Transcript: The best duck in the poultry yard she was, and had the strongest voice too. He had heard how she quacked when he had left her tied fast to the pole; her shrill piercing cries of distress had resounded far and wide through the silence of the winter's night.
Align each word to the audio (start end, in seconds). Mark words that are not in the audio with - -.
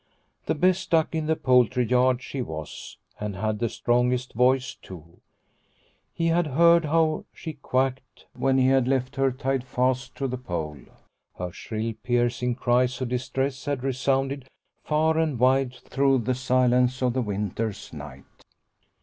The 0.47 0.55
best 0.55 0.89
duck 0.89 1.13
in 1.13 1.27
the 1.27 1.35
poultry 1.35 1.85
yard 1.85 2.23
she 2.23 2.41
was, 2.41 2.97
and 3.19 3.35
had 3.35 3.59
the 3.59 3.69
strongest 3.69 4.33
voice 4.33 4.73
too. 4.73 5.19
He 6.11 6.29
had 6.29 6.47
heard 6.47 6.85
how 6.85 7.25
she 7.31 7.53
quacked 7.53 8.25
when 8.33 8.57
he 8.57 8.65
had 8.69 8.87
left 8.87 9.15
her 9.17 9.31
tied 9.31 9.63
fast 9.63 10.15
to 10.15 10.27
the 10.27 10.39
pole; 10.39 10.79
her 11.37 11.51
shrill 11.51 11.93
piercing 12.01 12.55
cries 12.55 12.99
of 12.99 13.09
distress 13.09 13.65
had 13.65 13.83
resounded 13.83 14.47
far 14.83 15.19
and 15.19 15.37
wide 15.37 15.75
through 15.75 16.17
the 16.17 16.33
silence 16.33 17.03
of 17.03 17.13
the 17.13 17.21
winter's 17.21 17.93
night. 17.93 18.25